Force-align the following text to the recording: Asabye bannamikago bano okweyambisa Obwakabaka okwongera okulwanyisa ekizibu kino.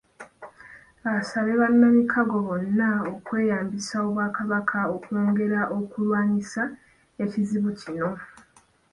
Asabye 1.17 1.53
bannamikago 1.61 2.37
bano 2.47 2.89
okweyambisa 3.13 3.95
Obwakabaka 4.07 4.79
okwongera 4.95 5.61
okulwanyisa 5.77 6.63
ekizibu 7.23 7.69
kino. 7.79 8.09